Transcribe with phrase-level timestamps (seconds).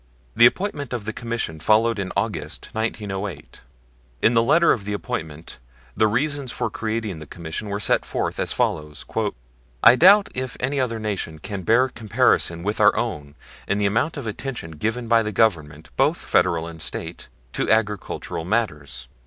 [0.35, 3.61] The appointment of the Commission followed in August, 1908.
[4.23, 5.59] In the letter of appointment
[5.95, 9.05] the reasons for creating the Commission were set forth as follows:
[9.83, 13.35] "I doubt if any other nation can bear comparison with our own
[13.67, 18.43] in the amount of attention given by the Government, both Federal and State, to agricultural
[18.43, 19.07] matters.